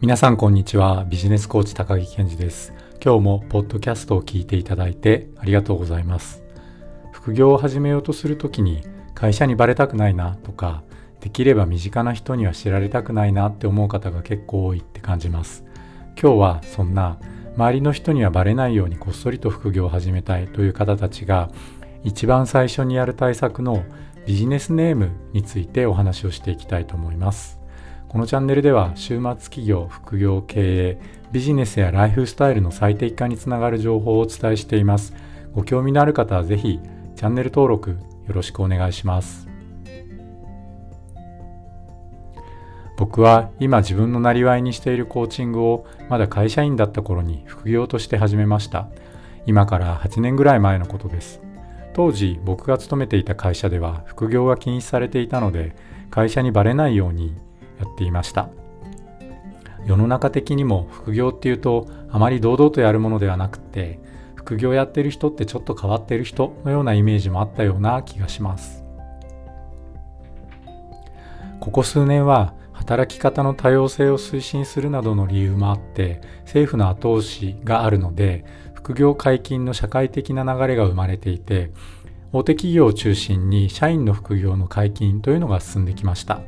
[0.00, 1.04] 皆さんこんにちは。
[1.08, 2.72] ビジネスコーチ高木健二です。
[3.04, 6.40] 今日もポッドキャストを聞いていただいてありがとうございます。
[7.10, 8.84] 副業を始めようとするときに
[9.16, 10.84] 会社にバレたくないなとか
[11.18, 15.64] できれば身近な人には知られたくないなって思う方が結構多いって感じます。
[16.10, 17.18] 今日はそんな
[17.56, 21.50] 周りの人にはバレないようにこっそりと副業を始めたいという方たちが
[22.04, 23.82] 一番最初にやる対策の
[24.26, 27.57] ビジネスネームについてお話をしていきたいと思います。
[28.08, 30.98] このチャンネルでは週末企業、副業、経営、
[31.30, 35.14] ビジネスやライフスタイルの最適化につながる情報をお伝えしています。
[35.52, 36.80] ご興味のある方はぜひ
[37.16, 37.96] チャンネル登録よ
[38.28, 39.46] ろしくお願いします。
[42.96, 48.88] 僕は今自分のなりわいにしているコーチングをまだ会社員だった頃に副業として始めました。
[49.44, 51.42] 今から8年ぐらい前のことです。
[51.92, 55.76] 当時僕が勤めていた会社では副業が禁止されていたので
[56.10, 57.34] 会社にバレないように
[57.78, 58.48] やっていました。
[59.86, 63.98] 世の中的にも副業っていうとあまり堂々とやるものではなくて
[64.34, 68.84] 副業やってる人ってちょっと変わってる人のようなイメージもあったような気がします。
[71.60, 81.72] ここ数年は働き方の多様性を推進するなどの理由もあって政府の後押しがあるので副業解禁の社会的な流れが生まれていて
[82.32, 86.40] 大手企業を中心に社員の副業の解禁というのが進んできました。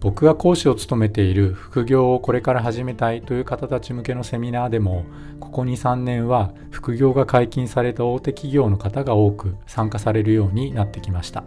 [0.00, 5.04] 僕が講師を務めている副業をこれから始めたいという方たち向けのセミナーでも
[5.40, 11.44] ここ23年は副業が解禁された大手企業の方が多く参加されるようになってきました。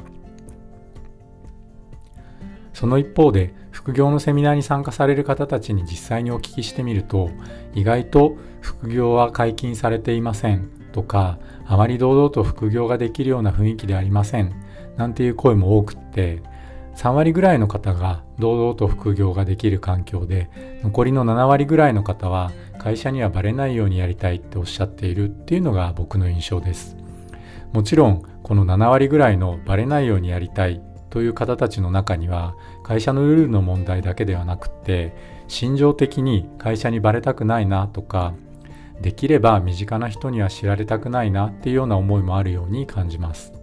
[2.80, 7.30] その一方で副業のセミナーに参加される方たちに実際にお聞きしてみると
[7.76, 14.56] 意外と副業は解禁されていませんとかあまり堂々と副業ができるような雰囲気でありません
[14.96, 16.42] なんていう声も多くって
[17.00, 20.50] 3割ぐらいの方が堂々と副業ができる環境で
[20.84, 26.98] 残りの7割ぐらいの方は会社にはバレないようにやりたいっておっしゃっているっていうのが僕の印象です。
[27.72, 35.16] もちろんこの7割ぐらいのバレないようにやりたいという方たちの中には会社のルールの問題だけではなくって
[35.48, 38.34] 心情的に会社にバレたくないなとか
[39.00, 43.59] できれば身近な人には知られたくないなっていうような思いもあるように感じます。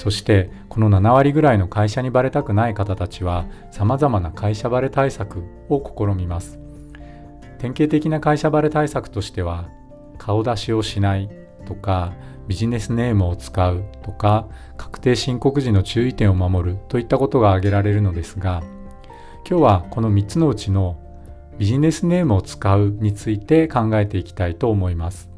[0.00, 6.58] そしてこの7割ぐらいの会社にバレたくない方たちは様々な会社バレ対策を試みます。
[7.58, 9.68] 典型的な会社バレ対策としては
[10.16, 11.28] 顔出しをしない
[11.66, 12.14] とか
[12.48, 18.62] ビジネスネームを使うとか確定申告時の注意点を守るといったことが挙げられるのですが
[19.46, 20.98] 今日はこの3つのうちの
[21.58, 25.29] ビジネスネームを使うについて考えていきたいと思います。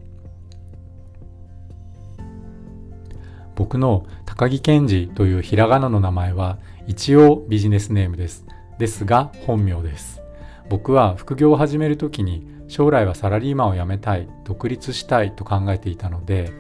[3.62, 6.59] 僕の高木健二というひらがなの名前は
[6.89, 8.45] 一応ビジネスネームです。
[8.77, 10.21] ですが本名です。
[10.69, 16.53] 僕は副業を始める時に将来はサラリーマンを辞めたい、独立したいと考えていたので、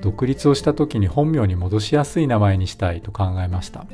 [0.00, 3.84] 独立をした時に本名に戻しやすい名前にしたいと考えました。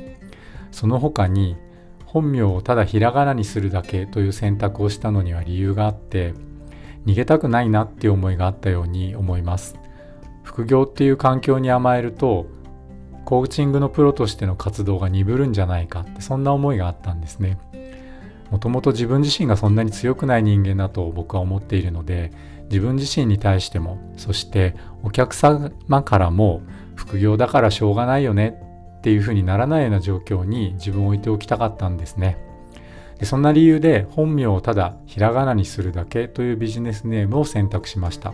[0.71, 1.57] その他に
[2.05, 6.33] 本名をただひらがなにするだけという選択をしたのには理由があって
[7.05, 9.75] 逃げたくないなっていう思いがあったように思います
[10.43, 12.47] 副業っていう環境に甘えると
[13.25, 17.57] コーチングのプロとしての活動が鈍るんじゃないかってそんな思いがあったんですね。
[18.51, 22.31] もともと自分自身がそんなに強くない人間だと僕は思っているので
[22.69, 25.71] 自分自身に対してもそしてお客様
[26.03, 26.61] からも
[26.95, 28.61] 副業だからしょうがないよね
[28.99, 32.37] っていうふうにならないような状況に自分を置いておきたかったんですね。
[33.17, 38.33] でそんな理由で本名をただひらがなにするだけというビジネスネームを選択しました。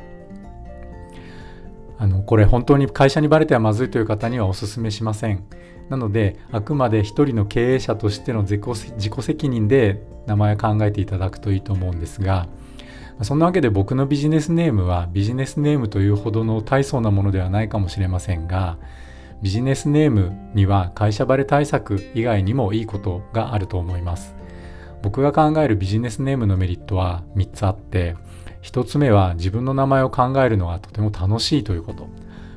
[1.99, 5.43] あのこれ本当に会社にバレてはまずいという方にはお勧めしません。
[5.89, 12.47] なのであくまで一人の経営者としての自己責任で名前を考えていただくといいと思うんですが
[13.23, 18.77] そんなわけで僕のビジネスネームはビジネスネームというほどの大層なものではないかもしれませんが
[19.41, 24.35] ビジネスネームには会社バレ対策以外にもいいことがあると思います。
[25.01, 28.15] 僕が考えるビジネスネームのメリットは3つあって
[28.61, 32.07] 1つ目は自分の名前を考えるのがとても楽しいということ。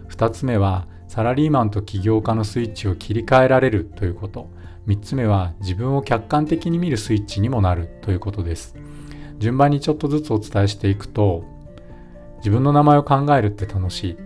[0.08, 4.48] 2つ目はサラリーマンと起業家のスイッチを切り替えられるということ。
[4.86, 8.74] 3つ目は自分を客観的に見るスイッチにもなるということです。
[9.38, 11.44] 順番にちょっとずつお伝えしていくと、
[12.38, 14.16] 自分の名前を考えるって楽しい。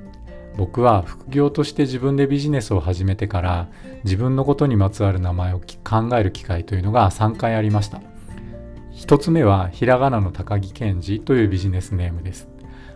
[0.56, 3.68] 僕は副業として自分でビジネスを始めてから
[4.04, 8.00] 自分のことにまつわる名前を考える機会というのが3回ありました。
[8.96, 12.48] 1つ目はひらがなの高木健二というビジネスネームです。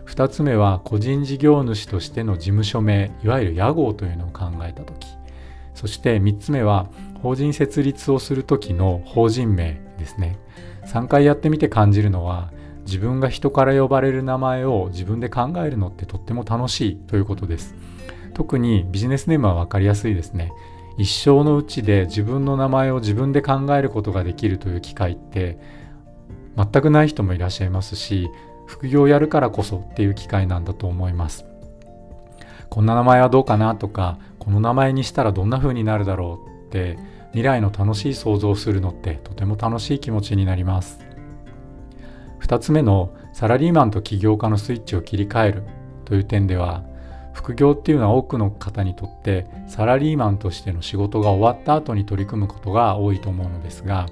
[0.07, 5.07] 2つ目は個人事業主としての事務所名、いわゆる屋号というのを考えた時。
[5.75, 6.87] そして3つ目は
[7.21, 10.39] 法人設立をする時の法人名ですね。
[10.85, 12.51] 3回やってみて感じるのは
[12.85, 17.75] 自分が人から呼ばれる名前を自分で考えるのってとっても楽しいということです
[18.33, 20.51] 特にビジネスネームは分かりやすいですね
[20.97, 25.57] 一生のうちで自分の名前を自分で考えることができるという機会って
[26.55, 28.29] 全くない人もいらっしゃいますし
[28.65, 31.45] 副業やるからこそっていう機会なんだと思います。
[32.69, 36.97] こんな名前はどうかなとかこの名前にしたらどんな風になるだろうって
[37.31, 40.99] 未来の楽しい想像をするのってとても楽しい気持ちになります。
[42.39, 45.63] 2つ目のサラリーマンと起業家のスイッチを切り替える
[46.05, 46.83] という点では
[47.33, 54.07] 副業っていうのは多くの方にとってサラリーマンとしての仕事が終わった後に取り組むことが多いと思うのですが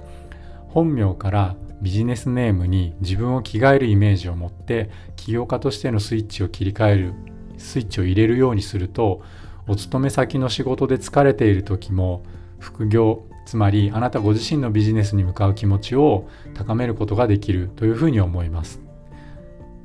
[0.70, 7.14] 本名からビジネスネームに自分を着替えるイメージを持って起業家としてのスイッチを切り替える
[7.58, 9.22] スイッチを入れるようにすると
[9.68, 12.24] お勤め先の仕事で疲れている時も
[12.60, 18.80] 副業つまりあなたご自身のビジネスに向かう気持ちを高めることができるというふうに思います。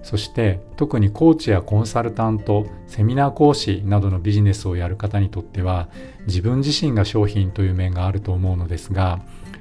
[0.03, 5.89] そして特にコーチやコンサルタントセミナー講師などのビジネスをやる方にとっては
[6.27, 9.21] 自分自身が商品という面があると思うのですが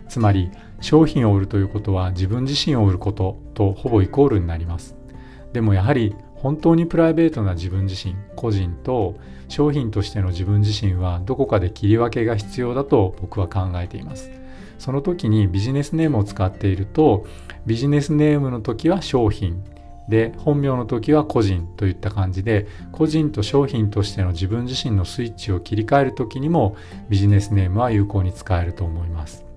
[0.10, 0.52] つまり
[0.84, 4.98] 商品を売るということは自分自身を売ることとほぼイコールになります。
[5.54, 9.16] でもやはり本当にプライベートな自分自身個人と
[9.48, 14.30] 商品としての自分自身はどこかで切り分けが必要だと僕は考えています。
[14.78, 17.26] その時にビジネスネームを使っていると
[17.66, 19.64] ビジネスネームの時は商品
[20.10, 26.76] で本名の時は個人といった感じで個人と商品としての自分自身のスイッチを切り替える時にも
[27.08, 29.53] ビジネスネームは有効に使えると思います。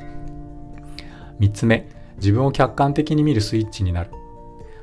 [1.40, 4.10] 3つ目自分を客観的に見るスイッチになる。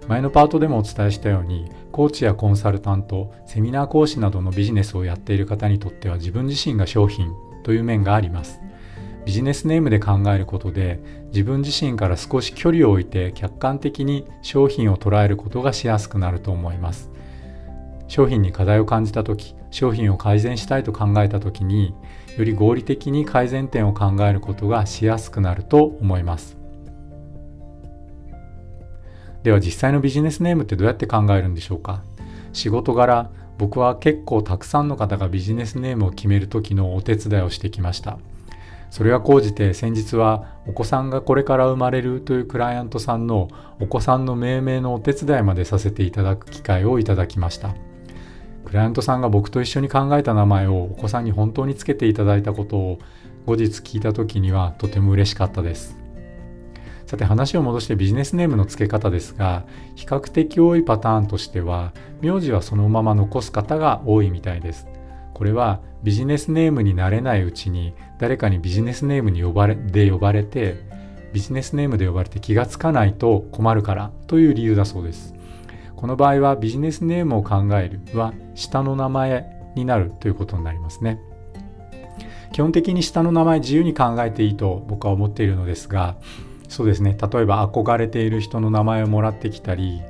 [0.07, 7.31] 前のパートでもお伝えしたようにコーチやコンサルタントセミナー講師などのビジネスをやっている方にとっては自分自身が商品
[7.63, 8.59] という面があります。
[9.25, 17.09] ビジネスネームで考えることで自分自身から少し距離を置いて客観的に商品を捉えることがしやすくなると思います。
[18.07, 21.95] 商品に課題を感じた時商品を改善したいと考えた時に
[22.37, 26.57] より合理的に改善点を考えることがしやすくなると思います。
[29.41, 32.03] では実際のビジネスネームってどうやって考えるんでしょうか？
[32.53, 38.19] 仕事柄僕は結構たくさんの方がビジネスネームを決める時のお手伝いをしてきました。
[38.89, 43.47] それは講じて先日はお子さんがこれから生まれるというクライアントさんの
[43.79, 47.75] お子さんの命名のお手伝いまでさせていただく機会をいただきました。
[48.65, 52.99] クライアントさんが僕と一緒に考えた名前をお子さんに本当につけていただいたことを
[53.45, 55.97] 後日聞いた時にはとても嬉しかったです。
[57.05, 59.65] さて話を戻してビジネスネームの付け方ですが
[59.95, 64.87] 比較的多いパターンとしては名字はそのまま残す方が多いみたいです。
[65.33, 70.81] これはビジネスネームになれないうちに誰かにビジネスネームに呼ばれで呼ばれて
[71.33, 75.33] ビジネスネームで呼ばれて気がつかないと困るからという理由だそうです。
[76.03, 81.21] この場合はビジネスネームを考えるは下の名前になるということになりますね。
[82.51, 86.17] 基本的に下の名前自由に考えていいと僕は思っているのですが
[86.67, 87.17] そうですね。
[87.31, 90.01] 例えば憧れている人の名前をもらってきたり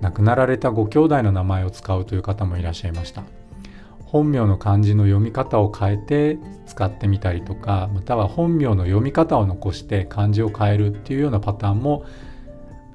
[0.00, 3.24] 亡くなられたご兄弟の名前を使うという方もいらっしゃいました。
[4.04, 12.04] 本名の漢字の読み方を変えて使ってみたりとかまたは本名の読み方を残して漢字を変えるっていうようなパターンも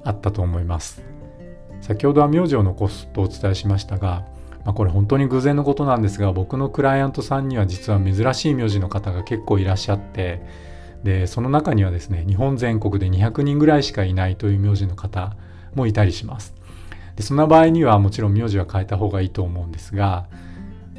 [0.05, 1.16] あったと思います。
[1.81, 4.25] 先ほどは名字を残すとお伝えしましたが、
[4.65, 10.41] まあ、これ本当に偶然のことなんですが僕のクライアントさんには実は珍しい名字の方が結構いらっしゃって
[11.03, 15.35] でその中にはですね日本全国で200人ぐらいしかいないという名字の方
[15.75, 16.55] もいたりします。
[17.15, 20.27] でそんな場合にはもちろん名字は変えた方がいいと思うんですが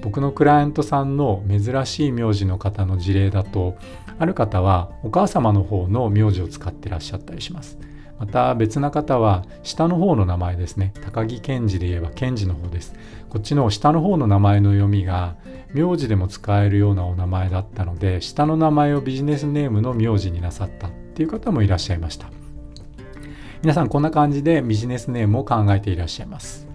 [0.02, 3.76] 僕のクライアントさんの珍しい名字の方の事例だと
[4.18, 7.78] ある方はお母様の方の名字を使ってらっしゃったりします。
[8.18, 10.92] また別な方は下の方の名前ですね。
[11.02, 12.94] 高木健二で言えば健二の方です。
[13.30, 15.36] こっちの下の方の名前の読みが
[15.72, 22.28] 名字でも使えるようなお名前だったので下の名前をビジネスネームの名字になさったっていう方もいらっしゃいました。
[23.62, 26.66] 皆さんこんな感じでビジネスネームを考えていらっしゃいます。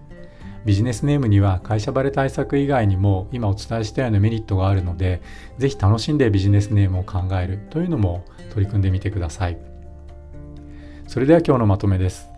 [0.66, 5.22] ビジネスネームには会社バレ対策以外にも今お伝えしたようなメリットがあるので
[5.58, 8.24] ぜひ楽しんでビジネスネームを考えるというのも
[8.54, 9.73] 取り組んでみてください。
[11.08, 12.30] それでは今日のまとめです。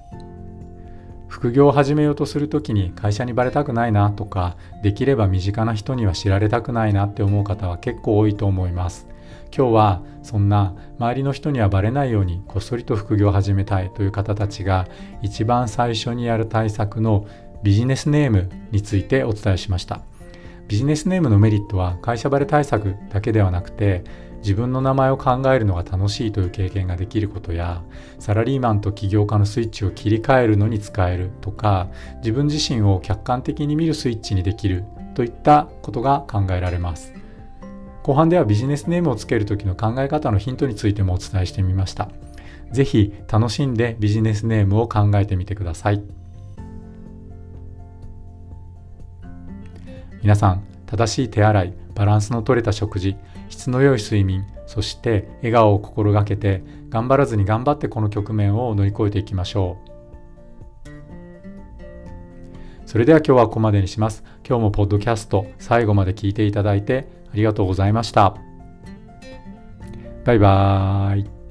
[1.28, 9.08] 副業を始めようとするときに会社にバレたくないなとかできれば身近な人には知られたくないなって思う方は結構多いと思います。
[9.56, 14.88] 今日はそんな周りの人にはバレないようにこっそりと副業を始めたいという方たちが
[15.22, 17.28] 一番最初にやる対策の
[17.64, 20.02] ビジネスネームについてお伝えしました。
[20.68, 24.04] ビジネスネームのメリットは会社バレ対策だけではなくて
[24.46, 27.82] 自分の名前を考えるのが楽しいという経験ができることや
[28.20, 34.84] サラリーマンと起業家のスイッチを切り替えるのに使えるとか自分自身を客観的に見るスイッチにできる
[35.16, 37.12] といったことが考えられます。
[38.04, 42.10] 後半ではビジネスネームをつける時の考え方のヒントについてもお伝えしてみました。
[42.72, 46.04] 是非楽しんでビジネスネームを考えてみてください。
[50.22, 53.16] 皆さん正しい手洗いバランスの取れた食事
[53.66, 59.90] 質の良い睡眠そして笑顔を心がけて頑張らずに頑張ってこの局面を乗り越えていきましょう。
[62.86, 64.24] それでは今日はここまでにします。
[64.48, 68.36] 今日もポッドキャスト最後まで聞いていただいてありがとうございました。
[70.26, 71.45] バイバーイ。